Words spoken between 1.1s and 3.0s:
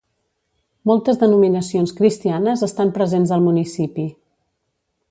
denominacions cristianes estan